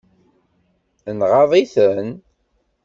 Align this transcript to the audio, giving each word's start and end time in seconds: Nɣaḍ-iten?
Nɣaḍ-iten? 1.19 2.09